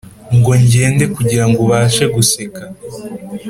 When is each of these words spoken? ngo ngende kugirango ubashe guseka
ngo 0.37 0.51
ngende 0.63 1.03
kugirango 1.15 1.57
ubashe 1.65 2.03
guseka 2.15 2.63